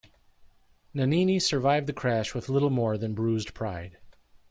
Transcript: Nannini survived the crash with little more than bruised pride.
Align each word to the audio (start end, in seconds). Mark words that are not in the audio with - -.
Nannini 0.95 1.37
survived 1.39 1.85
the 1.85 1.93
crash 1.93 2.33
with 2.33 2.49
little 2.49 2.71
more 2.71 2.97
than 2.97 3.13
bruised 3.13 3.53
pride. 3.53 3.99